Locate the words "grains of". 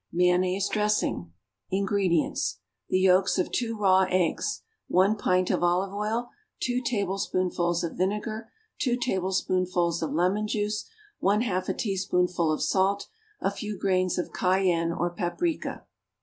13.77-14.33